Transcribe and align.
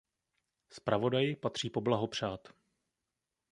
Zpravodaji 0.73 1.35
patří 1.35 1.69
poblahopřát. 1.69 2.47